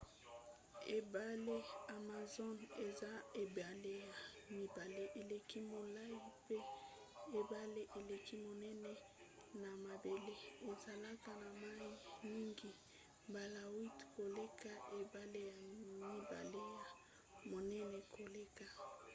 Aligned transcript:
ebale 0.97 1.55
amazon 1.97 2.51
eza 2.85 3.11
ebale 3.41 3.91
ya 4.03 4.11
mibale 4.55 5.03
eleki 5.19 5.59
molai 5.69 6.13
mpe 6.35 6.57
ebale 7.39 7.81
eleki 7.99 8.35
monene 8.45 8.91
na 9.61 9.69
mabele. 9.85 10.33
ezalaka 10.71 11.31
na 11.41 11.49
mai 11.61 11.89
mingi 12.31 12.69
mbala 13.29 13.61
8 13.89 14.01
koleka 14.15 14.71
ebale 14.99 15.41
ya 15.51 15.57
mibale 16.03 16.61
ya 16.77 16.81
monene 17.49 17.97
koleka 18.13 18.65